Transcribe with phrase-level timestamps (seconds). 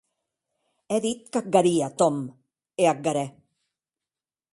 [0.95, 2.17] È dit qu'ac haria, Tom,
[2.81, 3.27] e ac harè.